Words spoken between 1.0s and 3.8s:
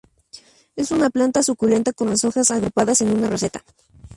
planta suculenta con las hojas agrupadas en una roseta.